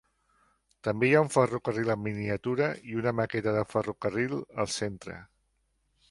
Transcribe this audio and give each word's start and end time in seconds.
També 0.85 1.09
hi 1.09 1.11
ha 1.17 1.21
un 1.25 1.27
ferrocarril 1.33 1.91
en 1.95 2.01
miniatura 2.05 2.69
i 2.93 2.97
una 3.01 3.13
maqueta 3.19 3.53
de 3.57 3.61
ferrocarril 3.73 4.33
al 4.65 4.71
Centre. 4.77 5.19